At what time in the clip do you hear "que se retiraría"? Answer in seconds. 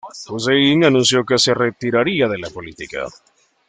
1.31-2.27